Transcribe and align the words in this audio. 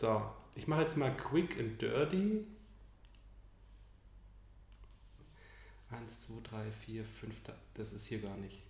So, 0.00 0.22
ich 0.54 0.66
mache 0.66 0.80
jetzt 0.80 0.96
mal 0.96 1.14
Quick 1.14 1.60
and 1.60 1.78
Dirty. 1.78 2.46
Eins, 5.90 6.22
zwei, 6.22 6.40
drei, 6.42 6.70
vier, 6.70 7.04
fünf. 7.04 7.42
Das 7.74 7.92
ist 7.92 8.06
hier 8.06 8.22
gar 8.22 8.34
nicht. 8.38 8.62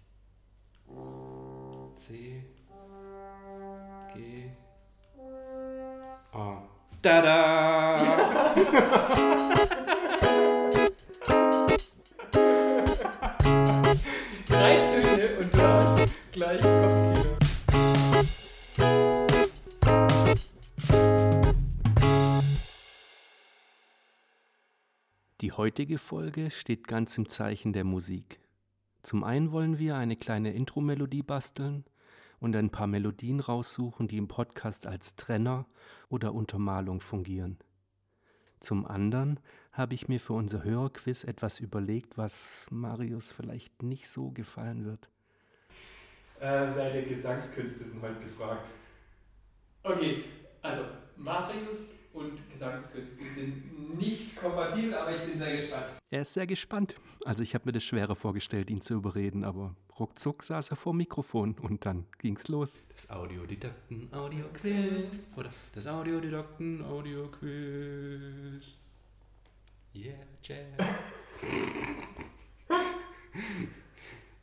C, 1.94 2.42
G, 4.12 4.50
A. 6.32 6.62
Tada! 7.00 8.02
Drei 14.48 14.86
Töne 14.88 15.36
und 15.38 15.54
du 15.54 15.62
hast 15.62 16.32
gleich 16.32 16.60
Kopfkino. 16.60 17.19
Die 25.50 25.56
heutige 25.56 25.98
Folge 25.98 26.52
steht 26.52 26.86
ganz 26.86 27.18
im 27.18 27.28
Zeichen 27.28 27.72
der 27.72 27.82
Musik. 27.82 28.38
Zum 29.02 29.24
einen 29.24 29.50
wollen 29.50 29.80
wir 29.80 29.96
eine 29.96 30.14
kleine 30.14 30.52
Intro-Melodie 30.52 31.24
basteln 31.24 31.84
und 32.38 32.54
ein 32.54 32.70
paar 32.70 32.86
Melodien 32.86 33.40
raussuchen, 33.40 34.06
die 34.06 34.18
im 34.18 34.28
Podcast 34.28 34.86
als 34.86 35.16
Trenner 35.16 35.66
oder 36.08 36.34
Untermalung 36.34 37.00
fungieren. 37.00 37.58
Zum 38.60 38.86
anderen 38.86 39.40
habe 39.72 39.94
ich 39.94 40.06
mir 40.06 40.20
für 40.20 40.34
unser 40.34 40.62
Hörerquiz 40.62 41.24
etwas 41.24 41.58
überlegt, 41.58 42.16
was 42.16 42.68
Marius 42.70 43.32
vielleicht 43.32 43.82
nicht 43.82 44.08
so 44.08 44.30
gefallen 44.30 44.84
wird. 44.84 45.10
Äh, 46.38 46.76
deine 46.76 47.02
Gesangskünste 47.02 47.86
sind 47.86 48.00
heute 48.00 48.20
gefragt. 48.20 48.68
Okay, 49.82 50.26
also 50.62 50.84
Marius 51.16 51.94
und 52.12 52.50
Gesangskünste 52.50 53.24
sind 53.24 53.98
nicht 53.98 54.36
kompatibel, 54.36 54.94
aber 54.94 55.14
ich 55.14 55.30
bin 55.30 55.38
sehr 55.38 55.56
gespannt. 55.56 55.86
Er 56.10 56.22
ist 56.22 56.32
sehr 56.32 56.46
gespannt. 56.46 56.96
Also 57.24 57.42
ich 57.42 57.54
habe 57.54 57.66
mir 57.66 57.72
das 57.72 57.84
schwerer 57.84 58.16
vorgestellt, 58.16 58.70
ihn 58.70 58.80
zu 58.80 58.94
überreden, 58.94 59.44
aber 59.44 59.76
ruckzuck 59.98 60.42
saß 60.42 60.70
er 60.70 60.76
vor 60.76 60.92
dem 60.92 60.98
Mikrofon 60.98 61.54
und 61.60 61.86
dann 61.86 62.06
ging's 62.18 62.48
los. 62.48 62.82
Das 62.88 63.10
Audiodidakten 63.10 64.12
Audio-Quiz. 64.12 65.04
Oder 65.36 65.50
das 65.72 65.86
Audiodidakten 65.86 66.84
Audio-Quiz. 66.84 68.64
Yeah, 69.94 70.14
Jazz. 70.42 70.86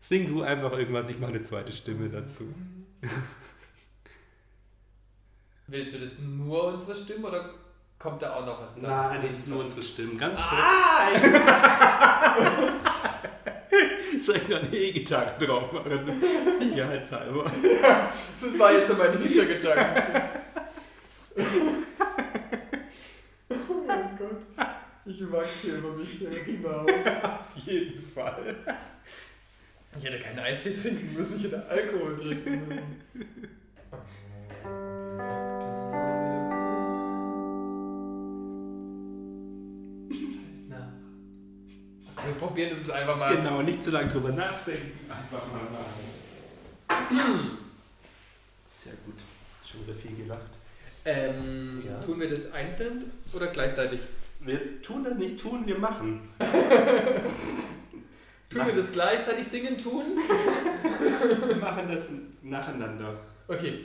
Sing 0.01 0.27
du 0.27 0.41
einfach 0.41 0.71
irgendwas, 0.71 1.09
ich 1.09 1.19
mache 1.19 1.33
eine 1.33 1.41
zweite 1.41 1.71
Stimme 1.71 2.09
dazu. 2.09 2.53
Willst 5.69 5.95
du 5.95 5.99
das 5.99 6.19
nur 6.19 6.67
unsere 6.67 6.95
Stimmen 6.95 7.25
oder 7.25 7.49
kommt 7.99 8.21
da 8.21 8.35
auch 8.35 8.45
noch 8.45 8.61
was 8.61 8.77
Nein, 8.77 9.19
das 9.21 9.33
ist 9.33 9.49
nur 9.49 9.65
unsere 9.65 9.83
Stimmen. 9.83 10.17
Ganz 10.17 10.37
kurz. 10.37 10.47
Ah! 10.49 11.09
Soll 14.19 14.37
ich 14.37 14.47
noch 14.47 14.63
eine 14.63 14.73
E-Gitarre 14.73 15.45
drauf 15.45 15.71
machen? 15.73 16.09
Sicherheitshalber. 16.59 17.51
Ja, 17.81 18.07
das 18.07 18.59
war 18.59 18.71
jetzt 18.71 18.87
so 18.87 18.93
mein 18.95 19.17
Hintergedanke. 19.17 20.21
oh 23.49 23.83
mein 23.85 24.17
Gott. 24.17 24.41
Ich 25.05 25.31
wachse 25.31 25.49
hier 25.63 25.75
über 25.75 25.91
mich 25.91 26.09
hinaus. 26.11 26.89
Auf 27.23 27.57
jeden 27.65 28.01
Fall. 28.01 28.55
Ich 29.97 30.05
hätte 30.05 30.19
keinen 30.19 30.39
Eistee 30.39 30.71
trinken 30.71 31.13
müssen, 31.13 31.35
ich 31.37 31.43
hätte 31.43 31.65
Alkohol 31.67 32.15
trinken 32.15 32.67
müssen. 32.67 33.01
Wir 42.37 42.45
probieren 42.47 42.69
das 42.69 42.79
jetzt 42.81 42.91
einfach 42.91 43.17
mal. 43.17 43.35
Genau, 43.35 43.63
nicht 43.63 43.83
zu 43.83 43.89
lange 43.89 44.09
drüber 44.09 44.29
nachdenken. 44.29 44.99
Einfach 45.09 45.41
mal 45.47 45.63
machen. 45.71 47.57
Sehr 48.83 48.93
gut. 49.05 49.15
Schon 49.65 49.87
wieder 49.87 49.95
viel 49.95 50.15
gelacht. 50.15 50.51
Ähm, 51.03 51.83
Ja. 51.83 51.99
Tun 51.99 52.19
wir 52.19 52.29
das 52.29 52.51
einzeln 52.53 53.11
oder 53.33 53.47
gleichzeitig? 53.47 54.01
Wir 54.41 54.79
tun 54.83 55.03
das 55.03 55.17
nicht 55.17 55.39
tun, 55.41 55.65
wir 55.65 55.79
machen. 55.79 56.29
Tun 58.49 58.65
wir 58.65 58.73
das 58.75 58.91
gleichzeitig 58.93 59.45
singen 59.47 59.77
tun? 59.77 60.05
Wir 61.47 61.55
machen 61.57 61.87
das 61.91 62.07
nacheinander. 62.43 63.19
Okay. 63.47 63.83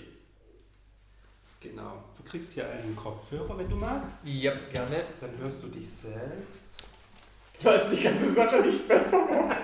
Genau. 1.61 2.05
Du 2.17 2.23
kriegst 2.23 2.53
hier 2.53 2.69
einen 2.71 2.95
Kopfhörer, 2.95 3.59
wenn 3.59 3.69
du 3.69 3.75
magst. 3.77 4.25
Ja, 4.25 4.53
gerne. 4.73 5.05
Dann 5.21 5.37
hörst 5.39 5.65
du 5.65 5.69
dich 5.69 5.89
selbst. 5.89 6.72
Was 7.63 7.91
die 7.91 8.03
ganze 8.03 8.33
Sache 8.33 8.61
nicht 8.61 8.89
besser 8.89 9.25
macht. 9.25 9.57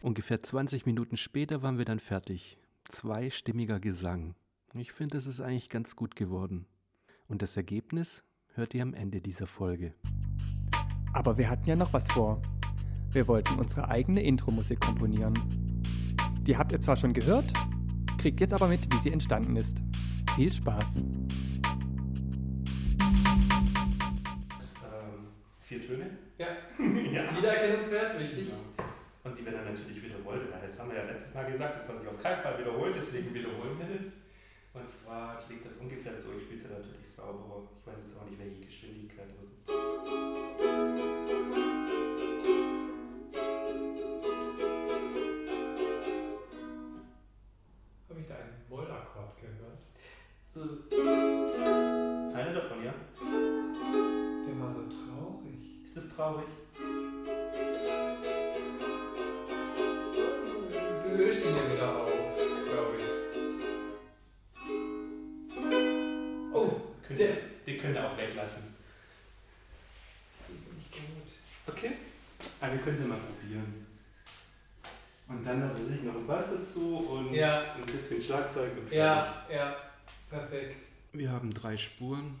Ungefähr 0.00 0.40
20 0.40 0.86
Minuten 0.86 1.16
später 1.16 1.62
waren 1.62 1.76
wir 1.76 1.84
dann 1.84 2.00
fertig. 2.00 2.56
Zweistimmiger 2.84 3.78
Gesang. 3.78 4.34
Ich 4.74 4.92
finde, 4.92 5.18
es 5.18 5.26
ist 5.26 5.40
eigentlich 5.40 5.68
ganz 5.68 5.96
gut 5.96 6.16
geworden. 6.16 6.66
Und 7.26 7.42
das 7.42 7.56
Ergebnis 7.56 8.24
hört 8.54 8.74
ihr 8.74 8.82
am 8.82 8.94
Ende 8.94 9.20
dieser 9.20 9.46
Folge. 9.46 9.94
Aber 11.12 11.36
wir 11.36 11.50
hatten 11.50 11.68
ja 11.68 11.76
noch 11.76 11.92
was 11.92 12.10
vor. 12.10 12.40
Wir 13.10 13.28
wollten 13.28 13.58
unsere 13.58 13.88
eigene 13.88 14.22
Intro-Musik 14.22 14.80
komponieren. 14.80 15.34
Die 16.42 16.56
habt 16.56 16.72
ihr 16.72 16.80
zwar 16.80 16.96
schon 16.96 17.12
gehört, 17.12 17.52
kriegt 18.16 18.40
jetzt 18.40 18.54
aber 18.54 18.68
mit, 18.68 18.92
wie 18.92 18.98
sie 18.98 19.10
entstanden 19.10 19.56
ist. 19.56 19.82
Viel 20.36 20.52
Spaß! 20.52 21.04
Genau. 28.18 28.58
Und 29.22 29.38
die 29.38 29.46
werden 29.46 29.62
dann 29.64 29.72
natürlich 29.74 30.02
wiederholt. 30.02 30.42
Das 30.50 30.78
haben 30.78 30.90
wir 30.90 30.98
ja 30.98 31.04
letztes 31.04 31.32
Mal 31.34 31.50
gesagt, 31.52 31.76
das 31.76 31.86
soll 31.86 32.00
sich 32.00 32.08
auf 32.08 32.20
keinen 32.20 32.42
Fall 32.42 32.58
wiederholen, 32.58 32.92
deswegen 32.96 33.32
wiederholen 33.32 33.78
wir 33.78 33.86
das. 33.86 34.12
Und 34.74 34.90
zwar 34.90 35.38
klingt 35.38 35.64
das 35.64 35.74
ungefähr 35.74 36.16
so, 36.16 36.32
ich 36.36 36.42
spiele 36.42 36.58
es 36.58 36.64
ja 36.64 36.70
natürlich 36.76 37.08
sauberer. 37.08 37.62
Ich 37.80 37.86
weiß 37.86 37.98
jetzt 38.02 38.18
auch 38.18 38.28
nicht, 38.28 38.40
welche 38.40 38.66
Geschwindigkeit. 38.66 39.28
Habe 48.08 48.20
ich 48.20 48.26
da 48.26 48.34
einen 48.34 48.66
Mollakkord 48.68 49.36
gehört? 49.38 50.97
Löst 61.16 61.44
ihn 61.46 61.56
ja 61.56 61.72
wieder 61.72 61.96
auf, 61.96 62.10
glaube 62.70 62.96
ich. 62.98 63.04
Oh, 66.54 66.80
Könnt 67.06 67.20
der. 67.20 67.28
ihr, 67.30 67.36
den 67.66 67.78
könnt 67.80 67.94
ihr 67.96 68.10
auch 68.10 68.16
weglassen. 68.16 68.74
Okay. 71.66 71.92
Aber 72.60 72.72
wir 72.72 72.80
können 72.80 72.98
sie 72.98 73.04
mal 73.04 73.18
probieren. 73.18 73.86
Und 75.28 75.44
dann 75.46 75.60
lassen 75.60 75.84
Sie 75.84 75.92
sich 75.94 76.02
noch 76.02 76.14
ein 76.14 76.26
Bass 76.26 76.46
dazu 76.50 76.96
und 76.98 77.34
Ja. 77.34 77.74
ein 77.74 77.84
bisschen 77.86 78.22
Schlagzeug 78.22 78.72
und. 78.78 78.90
Ja, 78.90 79.44
ja, 79.50 79.76
perfekt. 80.30 80.76
Wir 81.12 81.30
haben 81.30 81.52
drei 81.52 81.76
Spuren. 81.76 82.40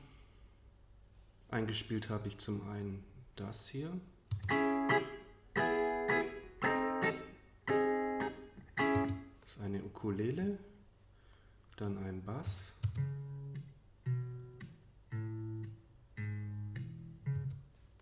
Eingespielt 1.50 2.08
habe 2.08 2.28
ich 2.28 2.38
zum 2.38 2.68
einen 2.70 3.04
das 3.36 3.68
hier. 3.68 3.90
Ukulele, 9.98 10.56
dann 11.76 11.98
ein 11.98 12.22
Bass. 12.24 12.72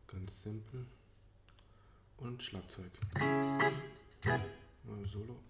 Ganz 0.07 0.43
simpel. 0.43 0.85
Und 2.19 2.43
Schlagzeug. 2.43 2.93
Mal 4.85 5.07
Solo. 5.07 5.41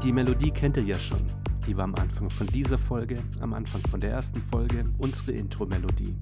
Die 0.00 0.12
Melodie 0.12 0.52
kennt 0.52 0.76
ihr 0.76 0.84
ja 0.84 0.98
schon. 0.98 1.39
Die 1.66 1.76
war 1.76 1.84
am 1.84 1.94
Anfang 1.94 2.30
von 2.30 2.46
dieser 2.46 2.78
Folge, 2.78 3.22
am 3.40 3.52
Anfang 3.54 3.80
von 3.82 4.00
der 4.00 4.10
ersten 4.10 4.40
Folge, 4.42 4.84
unsere 4.98 5.32
Intro-Melodie. 5.32 6.14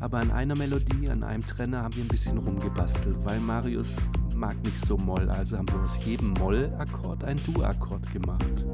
Aber 0.00 0.18
an 0.18 0.30
einer 0.30 0.56
Melodie, 0.56 1.08
an 1.10 1.22
einem 1.22 1.44
Trenner 1.44 1.82
haben 1.82 1.94
wir 1.94 2.02
ein 2.04 2.08
bisschen 2.08 2.38
rumgebastelt, 2.38 3.16
weil 3.24 3.38
Marius 3.40 3.96
mag 4.34 4.56
nicht 4.64 4.78
so 4.78 4.96
Moll, 4.96 5.28
also 5.30 5.58
haben 5.58 5.68
wir 5.68 5.80
aus 5.80 6.02
jedem 6.04 6.30
Moll-Akkord 6.32 7.22
ein 7.24 7.38
Du-Akkord 7.44 8.10
gemacht. 8.12 8.64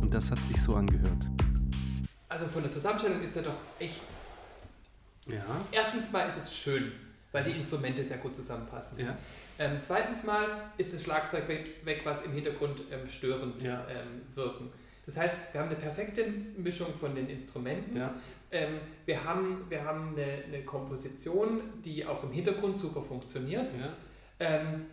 Und 0.00 0.12
das 0.12 0.30
hat 0.30 0.38
sich 0.40 0.60
so 0.60 0.74
angehört. 0.74 1.30
Also 2.28 2.48
von 2.48 2.62
der 2.62 2.72
Zusammenstellung 2.72 3.22
ist 3.22 3.36
er 3.36 3.44
doch 3.44 3.60
echt. 3.78 4.02
Ja. 5.28 5.44
Erstens 5.70 6.10
mal 6.10 6.28
ist 6.28 6.38
es 6.38 6.54
schön. 6.54 6.92
weil 7.32 7.44
die 7.44 7.50
Instrumente 7.52 8.02
sehr 8.02 8.18
gut 8.18 8.34
zusammenpassen. 8.34 8.98
Ja. 8.98 9.16
Ähm, 9.58 9.78
zweitens 9.82 10.24
mal 10.24 10.70
ist 10.76 10.92
das 10.92 11.02
Schlagzeug 11.02 11.48
weg, 11.48 11.66
weg 11.84 12.00
was 12.04 12.22
im 12.22 12.32
Hintergrund 12.32 12.82
ähm, 12.90 13.08
störend 13.08 13.62
Ja. 13.62 13.86
ähm, 13.88 14.22
wirken. 14.34 14.70
Das 15.06 15.16
heißt, 15.16 15.34
wir 15.52 15.60
haben 15.60 15.68
eine 15.68 15.78
perfekte 15.78 16.26
Mischung 16.56 16.92
von 16.92 17.14
den 17.14 17.28
Instrumenten. 17.28 17.96
Ja. 17.96 18.14
Ähm, 18.50 18.80
wir 19.06 19.22
haben, 19.24 19.64
wir 19.68 19.84
haben 19.84 20.14
eine, 20.16 20.44
eine 20.44 20.64
Komposition, 20.64 21.60
die 21.84 22.04
auch 22.04 22.22
im 22.24 22.32
Hintergrund 22.32 22.80
super 22.80 23.02
funktioniert. 23.02 23.68
ja. 23.78 23.92
Ähm, 24.38 24.86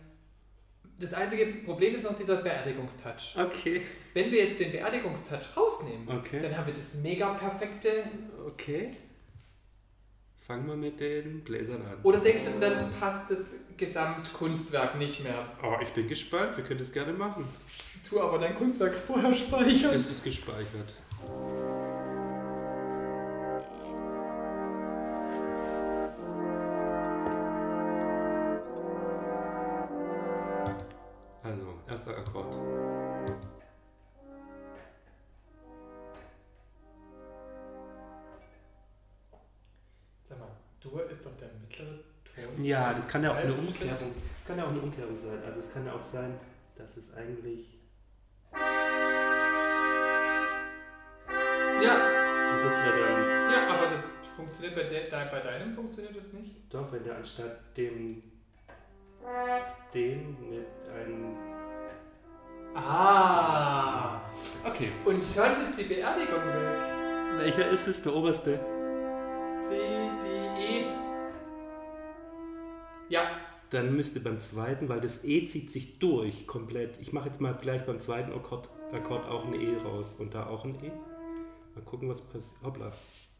das 0.98 1.12
einzige 1.12 1.46
Problem 1.64 1.94
ist 1.96 2.04
noch 2.04 2.14
dieser 2.14 2.36
Beerdigungstouch. 2.36 3.36
Okay. 3.36 3.82
Wenn 4.12 4.30
wir 4.30 4.44
jetzt 4.44 4.60
den 4.60 4.70
Beerdigungstouch 4.70 5.56
rausnehmen, 5.56 6.08
Okay. 6.08 6.40
dann 6.40 6.56
haben 6.56 6.68
wir 6.68 6.74
das 6.74 6.94
mega 6.94 7.34
perfekte. 7.34 7.88
Okay. 8.46 8.92
Fangen 10.46 10.66
wir 10.66 10.76
mit 10.76 11.00
den 11.00 11.40
Bläsern 11.42 11.80
an. 11.80 11.96
Oder 12.02 12.18
denkst 12.18 12.42
du, 12.44 12.60
dann 12.60 12.90
passt 13.00 13.30
das 13.30 13.60
Gesamtkunstwerk 13.78 14.98
nicht 14.98 15.24
mehr? 15.24 15.46
Oh, 15.62 15.76
ich 15.82 15.88
bin 15.94 16.06
gespannt. 16.06 16.54
Wir 16.58 16.64
können 16.64 16.80
das 16.80 16.92
gerne 16.92 17.14
machen. 17.14 17.46
Tu 18.06 18.20
aber 18.20 18.38
dein 18.38 18.54
Kunstwerk 18.54 18.94
vorher 18.94 19.34
speichern. 19.34 19.94
Es 19.94 20.10
ist 20.10 20.22
gespeichert. 20.22 20.92
Ja, 42.62 42.92
das 42.94 43.08
kann 43.08 43.22
ja 43.22 43.30
auch 43.32 43.36
eine 43.36 43.48
Halbschritt. 43.54 43.68
Umkehrung. 43.68 44.14
Das 44.38 44.46
kann 44.46 44.58
ja 44.58 44.64
auch 44.64 44.70
eine 44.70 44.80
Umkehrung 44.80 45.18
sein. 45.18 45.38
Also 45.46 45.60
es 45.60 45.72
kann 45.72 45.86
ja 45.86 45.92
auch 45.92 46.02
sein, 46.02 46.34
dass 46.76 46.96
es 46.96 47.14
eigentlich. 47.14 47.80
Ja, 51.82 51.94
Und 51.94 52.64
das 52.64 52.84
wäre 52.84 52.98
dann. 52.98 53.52
ja, 53.52 53.68
aber 53.68 53.90
das 53.90 54.04
funktioniert 54.36 54.74
bei, 54.76 54.82
de, 54.84 55.10
de, 55.10 55.30
bei 55.30 55.40
deinem 55.40 55.74
funktioniert 55.74 56.16
das 56.16 56.32
nicht. 56.32 56.54
Doch, 56.72 56.90
wenn 56.92 57.04
der 57.04 57.16
anstatt 57.16 57.76
dem. 57.76 58.22
den 59.92 60.36
mit 60.50 60.66
einem. 60.94 61.36
Ah. 62.74 64.20
Okay. 64.64 64.90
Und 65.04 65.22
schon 65.22 65.62
ist 65.62 65.78
die 65.78 65.84
Beerdigung 65.84 66.34
weg. 66.36 67.38
Welcher 67.38 67.68
ist 67.70 67.86
es? 67.88 68.02
Der 68.02 68.14
oberste? 68.14 68.58
Ja, 73.08 73.40
Dann 73.70 73.94
müsste 73.96 74.20
beim 74.20 74.40
zweiten, 74.40 74.88
weil 74.88 75.00
das 75.00 75.24
E 75.24 75.46
zieht 75.46 75.70
sich 75.70 75.98
durch 75.98 76.46
komplett. 76.46 76.98
Ich 77.00 77.12
mache 77.12 77.26
jetzt 77.28 77.40
mal 77.40 77.54
gleich 77.54 77.84
beim 77.86 77.98
zweiten 77.98 78.32
Akkord, 78.32 78.68
Akkord 78.92 79.26
auch 79.26 79.44
ein 79.46 79.54
E 79.54 79.76
raus 79.78 80.14
und 80.18 80.34
da 80.34 80.46
auch 80.46 80.64
ein 80.64 80.74
E. 80.82 80.90
Mal 81.74 81.82
gucken, 81.84 82.08
was 82.08 82.20
passiert. 82.20 82.54
Hoppla. 82.62 82.92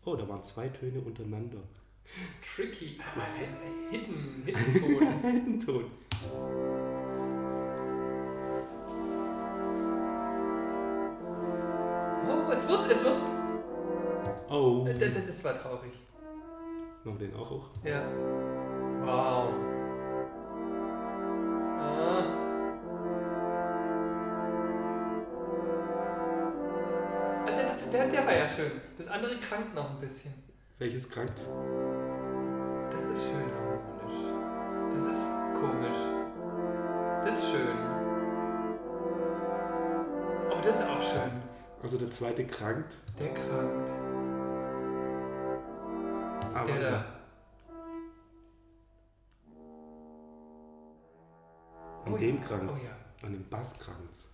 Oh, 0.05 0.16
da 0.16 0.28
waren 0.28 0.43
zwei 0.43 0.69
Töne 0.69 1.00
untereinander. 1.00 1.58
tricky. 2.43 2.99
Aber 3.12 3.25
Hidden, 3.90 4.43
Hidden 4.44 4.75
Ton. 4.81 5.06
Ein 5.25 5.61
Ton. 5.64 5.84
Oh, 12.26 12.50
es 12.52 12.69
wird, 12.69 12.90
es 12.90 13.05
wird. 13.05 13.20
Oh. 14.50 14.84
Äh, 14.87 14.99
Das, 14.99 15.12
das 15.26 15.44
war 15.44 15.55
traurig. 15.55 15.93
Machen 17.05 17.20
wir 17.20 17.28
den 17.28 17.37
auch 17.37 17.50
hoch. 17.50 17.69
Ja. 17.84 18.02
Wow. 19.04 19.52
Ah. 21.78 22.24
Ah, 27.42 27.46
Der, 27.46 27.54
der, 27.54 27.64
der, 27.92 28.08
der 28.08 28.26
war 28.26 28.32
ja 28.34 28.48
schön. 28.48 28.70
Das 28.98 29.08
andere 29.08 29.36
krankt 29.36 29.74
noch 29.74 29.90
ein 29.90 30.00
bisschen. 30.00 30.32
Welches 30.78 31.08
krankt? 31.08 31.40
Das 32.90 33.06
ist 33.06 33.24
schön 33.24 33.50
harmonisch. 33.58 34.20
Das 34.94 35.04
ist 35.04 35.26
komisch. 35.54 36.02
Das 37.24 37.38
ist 37.38 37.50
schön. 37.50 37.76
Oh, 40.50 40.60
das 40.62 40.76
ist 40.80 40.88
auch 40.88 41.02
schön. 41.02 41.42
Also 41.82 41.98
der 41.98 42.10
zweite 42.10 42.46
krankt. 42.46 42.96
Der 43.20 43.28
krankt. 43.34 43.90
Aber 46.54 46.66
Der 46.72 46.90
da. 46.90 47.04
An 52.14 52.20
Oh 52.20 52.20
dem 52.20 52.37
ja. 52.37 52.43
krankt's. 52.43 52.93
Oh 53.22 53.26
An 53.26 53.32
dem 53.32 53.49
Bass 53.49 53.76
krankt's. 53.78 54.28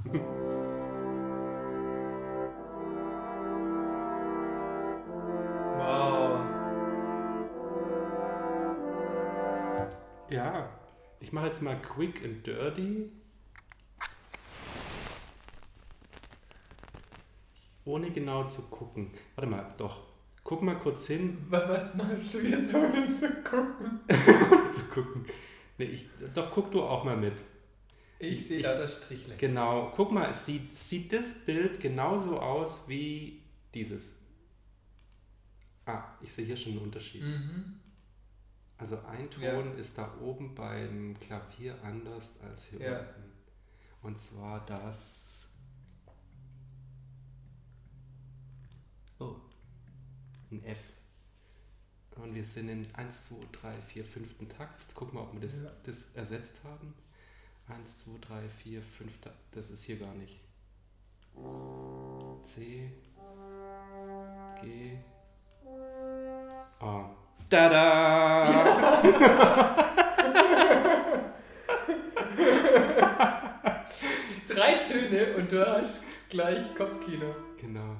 Wow. 5.78 6.40
Ja. 10.30 10.68
Ich 11.20 11.32
mache 11.32 11.46
jetzt 11.46 11.62
mal 11.62 11.80
Quick 11.80 12.24
and 12.24 12.46
Dirty. 12.46 13.10
Ohne 17.84 18.10
genau 18.10 18.44
zu 18.44 18.62
gucken. 18.62 19.10
Warte 19.34 19.50
mal, 19.50 19.66
doch. 19.78 20.02
Guck 20.44 20.62
mal 20.62 20.76
kurz 20.78 21.06
hin, 21.06 21.38
Wa- 21.48 21.68
Was 21.68 21.94
machst 21.94 22.34
du 22.34 22.38
jetzt, 22.40 22.74
ohne 22.74 23.12
zu 23.14 23.28
gucken? 23.42 24.00
zu 24.72 24.84
gucken. 24.92 25.24
Nee, 25.78 25.84
ich, 25.84 26.08
doch, 26.34 26.50
guck 26.50 26.70
du 26.70 26.82
auch 26.82 27.04
mal 27.04 27.16
mit. 27.16 27.34
Ich 28.20 28.46
sehe 28.46 28.62
da 28.62 28.76
das 28.76 28.92
Strichle. 28.96 29.36
Genau, 29.36 29.92
guck 29.96 30.12
mal, 30.12 30.28
es 30.30 30.44
sieht, 30.44 30.78
sieht 30.78 31.12
das 31.12 31.34
Bild 31.46 31.80
genauso 31.80 32.38
aus 32.38 32.80
wie 32.86 33.40
dieses. 33.74 34.12
Ah, 35.86 36.04
ich 36.20 36.30
sehe 36.32 36.44
hier 36.44 36.56
schon 36.56 36.72
einen 36.72 36.82
Unterschied. 36.82 37.22
Mhm. 37.22 37.80
Also 38.76 38.98
ein 39.06 39.28
Ton 39.30 39.42
Ja. 39.42 39.60
ist 39.72 39.96
da 39.96 40.14
oben 40.20 40.54
beim 40.54 41.18
Klavier 41.18 41.82
anders 41.82 42.30
als 42.42 42.66
hier 42.66 42.80
Ja. 42.80 42.98
unten. 43.00 43.32
Und 44.02 44.18
zwar 44.18 44.64
das. 44.66 45.46
Oh, 49.18 49.36
ein 50.50 50.62
F. 50.64 50.78
Und 52.16 52.34
wir 52.34 52.44
sind 52.44 52.68
in 52.68 52.86
1, 52.94 53.28
2, 53.28 53.36
3, 53.52 53.80
4, 53.80 54.04
5. 54.04 54.34
Takt. 54.48 54.82
Jetzt 54.82 54.94
gucken 54.94 55.14
wir, 55.18 55.22
ob 55.22 55.32
wir 55.32 55.40
das, 55.40 55.62
Ja. 55.62 55.70
das 55.84 56.06
ersetzt 56.14 56.60
haben. 56.64 56.94
1, 57.78 58.04
2, 58.04 58.18
3, 58.20 58.48
4, 58.48 58.82
5. 58.82 59.20
Takt. 59.20 59.36
Das 59.52 59.70
ist 59.70 59.84
hier 59.84 59.98
gar 59.98 60.14
nicht. 60.14 60.40
C, 62.42 62.90
G, 64.62 64.98
A. 66.80 67.10
Tada! 67.48 69.02
Drei 74.48 74.74
Töne 74.84 75.34
und 75.36 75.50
du 75.52 75.66
hast 75.66 76.02
gleich 76.28 76.74
Kopfkino. 76.74 77.34
Genau. 77.60 77.96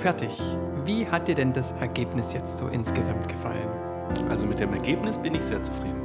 Fertig. 0.00 0.40
Wie 0.86 1.06
hat 1.06 1.28
dir 1.28 1.34
denn 1.34 1.52
das 1.52 1.72
Ergebnis 1.72 2.32
jetzt 2.32 2.56
so 2.56 2.68
insgesamt 2.68 3.28
gefallen? 3.28 3.68
Also 4.30 4.46
mit 4.46 4.58
dem 4.58 4.72
Ergebnis 4.72 5.18
bin 5.18 5.34
ich 5.34 5.42
sehr 5.42 5.62
zufrieden. 5.62 6.00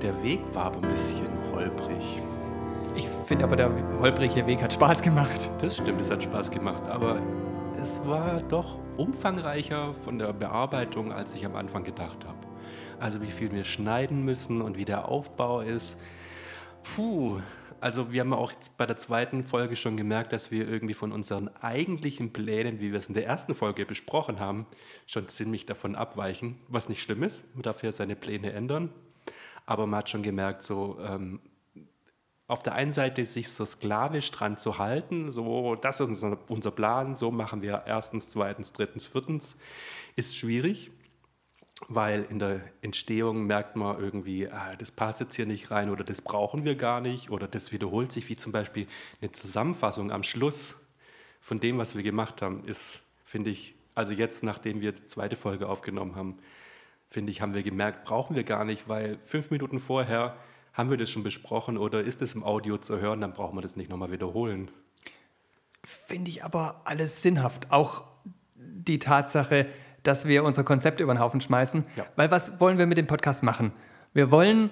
Der 0.00 0.22
Weg 0.22 0.40
war 0.54 0.66
aber 0.66 0.76
ein 0.76 0.88
bisschen 0.90 1.26
holprig. 1.52 2.22
Ich 2.94 3.08
finde 3.26 3.44
aber, 3.44 3.56
der 3.56 3.70
holprige 4.00 4.46
Weg 4.46 4.62
hat 4.62 4.72
Spaß 4.72 5.02
gemacht. 5.02 5.50
Das 5.60 5.76
stimmt, 5.76 6.00
es 6.00 6.10
hat 6.10 6.22
Spaß 6.22 6.50
gemacht, 6.52 6.88
aber 6.88 7.18
es 7.80 8.00
war 8.06 8.40
doch 8.48 8.78
umfangreicher 8.96 9.94
von 9.94 10.18
der 10.18 10.32
Bearbeitung, 10.32 11.12
als 11.12 11.34
ich 11.34 11.44
am 11.44 11.56
Anfang 11.56 11.82
gedacht 11.82 12.24
habe. 12.24 12.38
Also 13.00 13.20
wie 13.20 13.26
viel 13.26 13.50
wir 13.50 13.64
schneiden 13.64 14.24
müssen 14.24 14.62
und 14.62 14.76
wie 14.76 14.84
der 14.84 15.08
Aufbau 15.08 15.60
ist. 15.60 15.96
Puh, 16.94 17.40
also 17.82 18.12
wir 18.12 18.20
haben 18.20 18.32
auch 18.32 18.52
bei 18.76 18.86
der 18.86 18.96
zweiten 18.96 19.42
Folge 19.42 19.74
schon 19.74 19.96
gemerkt, 19.96 20.32
dass 20.32 20.52
wir 20.52 20.68
irgendwie 20.68 20.94
von 20.94 21.10
unseren 21.10 21.48
eigentlichen 21.56 22.32
Plänen, 22.32 22.78
wie 22.78 22.92
wir 22.92 22.98
es 22.98 23.08
in 23.08 23.14
der 23.14 23.26
ersten 23.26 23.54
Folge 23.54 23.84
besprochen 23.84 24.38
haben, 24.38 24.66
schon 25.06 25.28
ziemlich 25.28 25.66
davon 25.66 25.96
abweichen, 25.96 26.60
was 26.68 26.88
nicht 26.88 27.02
schlimm 27.02 27.24
ist. 27.24 27.44
Man 27.54 27.62
darf 27.62 27.82
ja 27.82 27.90
seine 27.90 28.14
Pläne 28.14 28.52
ändern. 28.52 28.90
Aber 29.66 29.88
man 29.88 29.98
hat 29.98 30.10
schon 30.10 30.22
gemerkt, 30.22 30.62
so 30.62 30.98
ähm, 31.04 31.40
auf 32.46 32.62
der 32.62 32.74
einen 32.74 32.92
Seite 32.92 33.24
sich 33.24 33.48
so 33.48 33.64
sklavisch 33.64 34.30
dran 34.30 34.58
zu 34.58 34.78
halten, 34.78 35.32
so 35.32 35.74
das 35.74 35.98
ist 35.98 36.08
unser, 36.08 36.38
unser 36.48 36.70
Plan, 36.70 37.16
so 37.16 37.32
machen 37.32 37.62
wir 37.62 37.82
erstens, 37.86 38.30
zweitens, 38.30 38.72
drittens, 38.72 39.06
viertens, 39.06 39.56
ist 40.14 40.36
schwierig. 40.36 40.92
Weil 41.88 42.24
in 42.24 42.38
der 42.38 42.60
Entstehung 42.80 43.46
merkt 43.46 43.76
man 43.76 43.98
irgendwie, 44.00 44.48
ah, 44.48 44.74
das 44.78 44.90
passt 44.90 45.20
jetzt 45.20 45.34
hier 45.34 45.46
nicht 45.46 45.70
rein 45.70 45.90
oder 45.90 46.04
das 46.04 46.20
brauchen 46.20 46.64
wir 46.64 46.76
gar 46.76 47.00
nicht 47.00 47.30
oder 47.30 47.48
das 47.48 47.72
wiederholt 47.72 48.12
sich, 48.12 48.28
wie 48.28 48.36
zum 48.36 48.52
Beispiel 48.52 48.86
eine 49.20 49.32
Zusammenfassung 49.32 50.10
am 50.10 50.22
Schluss 50.22 50.76
von 51.40 51.58
dem, 51.58 51.78
was 51.78 51.94
wir 51.96 52.02
gemacht 52.02 52.40
haben, 52.40 52.64
ist, 52.64 53.00
finde 53.24 53.50
ich, 53.50 53.74
also 53.94 54.12
jetzt, 54.12 54.42
nachdem 54.42 54.80
wir 54.80 54.92
die 54.92 55.06
zweite 55.06 55.36
Folge 55.36 55.68
aufgenommen 55.68 56.14
haben, 56.14 56.38
finde 57.08 57.30
ich, 57.30 57.42
haben 57.42 57.52
wir 57.52 57.62
gemerkt, 57.62 58.04
brauchen 58.04 58.36
wir 58.36 58.44
gar 58.44 58.64
nicht, 58.64 58.88
weil 58.88 59.18
fünf 59.24 59.50
Minuten 59.50 59.80
vorher 59.80 60.36
haben 60.72 60.88
wir 60.88 60.96
das 60.96 61.10
schon 61.10 61.22
besprochen 61.22 61.76
oder 61.76 62.02
ist 62.02 62.22
es 62.22 62.34
im 62.34 62.44
Audio 62.44 62.78
zu 62.78 62.98
hören, 62.98 63.20
dann 63.20 63.34
brauchen 63.34 63.56
wir 63.56 63.62
das 63.62 63.76
nicht 63.76 63.90
nochmal 63.90 64.10
wiederholen. 64.10 64.70
Finde 65.84 66.30
ich 66.30 66.44
aber 66.44 66.80
alles 66.84 67.22
sinnhaft. 67.22 67.70
Auch 67.70 68.04
die 68.54 68.98
Tatsache, 68.98 69.66
dass 70.02 70.26
wir 70.26 70.44
unser 70.44 70.64
Konzept 70.64 71.00
über 71.00 71.12
den 71.14 71.20
Haufen 71.20 71.40
schmeißen. 71.40 71.84
Ja. 71.96 72.04
Weil 72.16 72.30
was 72.30 72.60
wollen 72.60 72.78
wir 72.78 72.86
mit 72.86 72.98
dem 72.98 73.06
Podcast 73.06 73.42
machen? 73.42 73.72
Wir 74.12 74.30
wollen 74.30 74.70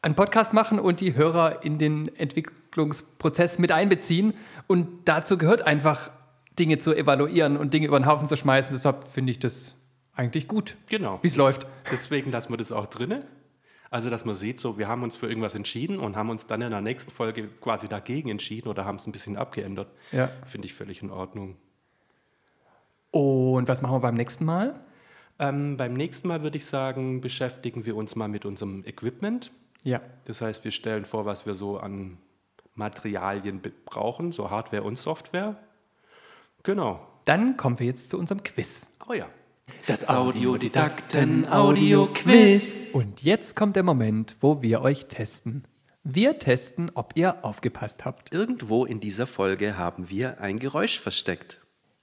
einen 0.00 0.14
Podcast 0.14 0.52
machen 0.52 0.78
und 0.78 1.00
die 1.00 1.14
Hörer 1.14 1.64
in 1.64 1.78
den 1.78 2.14
Entwicklungsprozess 2.16 3.58
mit 3.58 3.72
einbeziehen. 3.72 4.34
Und 4.66 4.86
dazu 5.06 5.38
gehört 5.38 5.66
einfach, 5.66 6.10
Dinge 6.58 6.78
zu 6.78 6.94
evaluieren 6.94 7.56
und 7.56 7.72
Dinge 7.74 7.86
über 7.86 7.98
den 8.00 8.06
Haufen 8.06 8.26
zu 8.28 8.36
schmeißen. 8.36 8.74
Deshalb 8.74 9.04
finde 9.06 9.30
ich 9.30 9.38
das 9.38 9.76
eigentlich 10.14 10.48
gut, 10.48 10.76
Genau. 10.88 11.18
wie 11.22 11.28
es 11.28 11.36
läuft. 11.36 11.66
Deswegen 11.92 12.32
lassen 12.32 12.52
wir 12.52 12.56
das 12.56 12.72
auch 12.72 12.86
drinne. 12.86 13.24
Also, 13.90 14.10
dass 14.10 14.24
man 14.24 14.34
sieht, 14.34 14.60
so, 14.60 14.76
wir 14.76 14.86
haben 14.88 15.02
uns 15.02 15.16
für 15.16 15.28
irgendwas 15.28 15.54
entschieden 15.54 15.98
und 15.98 16.16
haben 16.16 16.28
uns 16.28 16.46
dann 16.46 16.60
in 16.60 16.70
der 16.70 16.80
nächsten 16.82 17.10
Folge 17.10 17.48
quasi 17.60 17.88
dagegen 17.88 18.28
entschieden 18.28 18.68
oder 18.68 18.84
haben 18.84 18.96
es 18.96 19.06
ein 19.06 19.12
bisschen 19.12 19.36
abgeändert. 19.36 19.88
Ja. 20.12 20.28
Finde 20.44 20.66
ich 20.66 20.74
völlig 20.74 21.02
in 21.02 21.10
Ordnung. 21.10 21.56
Und 23.10 23.68
was 23.68 23.82
machen 23.82 23.94
wir 23.94 24.00
beim 24.00 24.14
nächsten 24.14 24.44
Mal? 24.44 24.78
Ähm, 25.38 25.76
beim 25.76 25.94
nächsten 25.94 26.28
Mal 26.28 26.42
würde 26.42 26.56
ich 26.56 26.66
sagen, 26.66 27.20
beschäftigen 27.20 27.86
wir 27.86 27.96
uns 27.96 28.16
mal 28.16 28.28
mit 28.28 28.44
unserem 28.44 28.84
Equipment. 28.84 29.52
Ja. 29.84 30.00
Das 30.24 30.40
heißt, 30.40 30.64
wir 30.64 30.72
stellen 30.72 31.04
vor, 31.04 31.24
was 31.24 31.46
wir 31.46 31.54
so 31.54 31.78
an 31.78 32.18
Materialien 32.74 33.60
brauchen, 33.84 34.32
so 34.32 34.50
Hardware 34.50 34.82
und 34.82 34.98
Software. 34.98 35.56
Genau. 36.62 37.06
Dann 37.24 37.56
kommen 37.56 37.78
wir 37.78 37.86
jetzt 37.86 38.10
zu 38.10 38.18
unserem 38.18 38.42
Quiz. 38.42 38.90
Oh 39.08 39.12
ja. 39.12 39.28
Das 39.86 40.08
Audiodidakten 40.08 41.46
Audio-Quiz. 41.48 42.90
Und 42.94 43.22
jetzt 43.22 43.54
kommt 43.54 43.76
der 43.76 43.82
Moment, 43.82 44.36
wo 44.40 44.62
wir 44.62 44.80
euch 44.80 45.06
testen. 45.06 45.64
Wir 46.04 46.38
testen, 46.38 46.90
ob 46.94 47.12
ihr 47.16 47.44
aufgepasst 47.44 48.06
habt. 48.06 48.32
Irgendwo 48.32 48.86
in 48.86 48.98
dieser 48.98 49.26
Folge 49.26 49.76
haben 49.76 50.08
wir 50.08 50.40
ein 50.40 50.58
Geräusch 50.58 50.98
versteckt. 50.98 51.60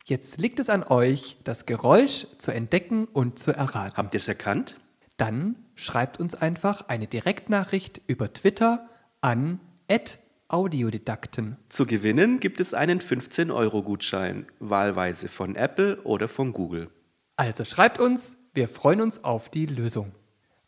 Jetzt 0.07 0.39
liegt 0.39 0.59
es 0.59 0.69
an 0.69 0.83
euch, 0.83 1.37
das 1.45 1.65
Geräusch 1.65 2.27
zu 2.37 2.51
entdecken 2.51 3.05
und 3.05 3.39
zu 3.39 3.51
erraten. 3.51 3.97
Habt 3.97 4.13
ihr 4.13 4.19
es 4.19 4.27
erkannt? 4.27 4.77
Dann 5.17 5.55
schreibt 5.73 6.19
uns 6.19 6.35
einfach 6.35 6.89
eine 6.89 7.07
Direktnachricht 7.07 8.03
über 8.05 8.31
Twitter 8.31 8.87
an 9.21 9.59
@audiodidakten. 10.47 11.57
Zu 11.69 11.87
gewinnen 11.87 12.39
gibt 12.39 12.59
es 12.59 12.75
einen 12.75 12.99
15-Euro-Gutschein, 13.01 14.45
wahlweise 14.59 15.27
von 15.27 15.55
Apple 15.55 15.99
oder 16.03 16.27
von 16.27 16.53
Google. 16.53 16.91
Also 17.35 17.65
schreibt 17.65 17.97
uns, 17.99 18.37
wir 18.53 18.67
freuen 18.67 19.01
uns 19.01 19.23
auf 19.23 19.49
die 19.49 19.65
Lösung. 19.65 20.11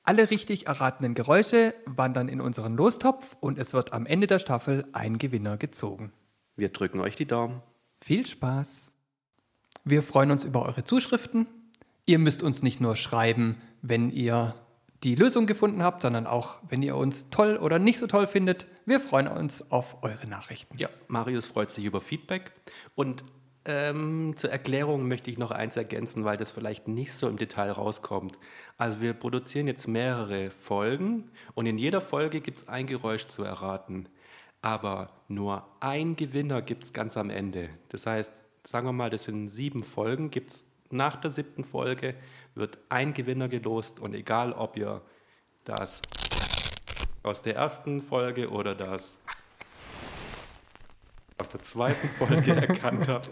Alle 0.01 0.31
richtig 0.31 0.65
erratenen 0.65 1.13
Geräusche 1.13 1.75
wandern 1.85 2.27
in 2.27 2.41
unseren 2.41 2.75
Lostopf 2.75 3.37
und 3.39 3.59
es 3.59 3.73
wird 3.73 3.93
am 3.93 4.07
Ende 4.07 4.25
der 4.25 4.39
Staffel 4.39 4.87
ein 4.93 5.19
Gewinner 5.19 5.57
gezogen. 5.57 6.11
Wir 6.55 6.69
drücken 6.69 7.01
euch 7.01 7.15
die 7.15 7.27
Daumen. 7.27 7.61
Viel 8.01 8.25
Spaß! 8.25 8.91
Wir 9.89 10.03
freuen 10.03 10.31
uns 10.31 10.43
über 10.43 10.65
eure 10.65 10.83
Zuschriften. 10.83 11.47
Ihr 12.05 12.19
müsst 12.19 12.43
uns 12.43 12.61
nicht 12.61 12.81
nur 12.81 12.97
schreiben, 12.97 13.55
wenn 13.81 14.11
ihr 14.11 14.53
die 15.03 15.15
Lösung 15.15 15.45
gefunden 15.45 15.81
habt, 15.81 16.01
sondern 16.01 16.27
auch, 16.27 16.59
wenn 16.67 16.81
ihr 16.81 16.97
uns 16.97 17.29
toll 17.29 17.55
oder 17.55 17.79
nicht 17.79 17.97
so 17.97 18.05
toll 18.05 18.27
findet. 18.27 18.67
Wir 18.85 18.99
freuen 18.99 19.29
uns 19.29 19.71
auf 19.71 20.03
eure 20.03 20.27
Nachrichten. 20.27 20.77
Ja, 20.77 20.89
Marius 21.07 21.45
freut 21.45 21.71
sich 21.71 21.85
über 21.85 22.01
Feedback. 22.01 22.51
Und 22.95 23.23
ähm, 23.63 24.33
zur 24.35 24.51
Erklärung 24.51 25.07
möchte 25.07 25.31
ich 25.31 25.37
noch 25.37 25.51
eins 25.51 25.77
ergänzen, 25.77 26.25
weil 26.25 26.35
das 26.35 26.51
vielleicht 26.51 26.89
nicht 26.89 27.13
so 27.13 27.29
im 27.29 27.37
Detail 27.37 27.71
rauskommt. 27.71 28.37
Also 28.77 28.99
wir 28.99 29.13
produzieren 29.13 29.67
jetzt 29.67 29.87
mehrere 29.87 30.51
Folgen 30.51 31.31
und 31.53 31.65
in 31.65 31.77
jeder 31.77 32.01
Folge 32.01 32.41
gibt 32.41 32.57
es 32.57 32.67
ein 32.67 32.87
Geräusch 32.87 33.27
zu 33.27 33.43
erraten. 33.43 34.09
Aber 34.61 35.11
nur 35.29 35.65
ein 35.79 36.17
Gewinner 36.17 36.61
gibt 36.61 36.83
es 36.83 36.91
ganz 36.91 37.15
am 37.15 37.29
Ende. 37.29 37.69
Das 37.87 38.05
heißt, 38.05 38.33
sagen 38.63 38.87
wir 38.87 38.93
mal, 38.93 39.09
das 39.09 39.25
sind 39.25 39.49
sieben 39.49 39.83
Folgen, 39.83 40.29
gibt 40.31 40.51
es 40.51 40.65
nach 40.89 41.15
der 41.15 41.31
siebten 41.31 41.63
Folge 41.63 42.15
wird 42.55 42.79
ein 42.89 43.13
Gewinner 43.13 43.47
gelost 43.47 43.99
und 43.99 44.13
egal, 44.13 44.53
ob 44.53 44.77
ihr 44.77 45.01
das 45.65 46.01
aus 47.23 47.41
der 47.41 47.55
ersten 47.55 48.01
Folge 48.01 48.49
oder 48.49 48.73
das 48.73 49.17
aus 51.37 51.49
der 51.49 51.61
zweiten 51.61 52.07
Folge 52.07 52.51
erkannt 52.67 53.07
habt. 53.07 53.31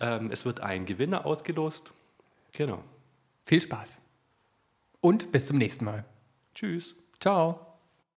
Ähm, 0.00 0.30
es 0.30 0.44
wird 0.44 0.60
ein 0.60 0.86
Gewinner 0.86 1.26
ausgelost. 1.26 1.92
Genau. 2.52 2.82
Viel 3.44 3.60
Spaß. 3.60 4.00
Und 5.00 5.32
bis 5.32 5.46
zum 5.46 5.58
nächsten 5.58 5.84
Mal. 5.84 6.04
Tschüss. 6.54 6.94
Ciao. 7.20 7.73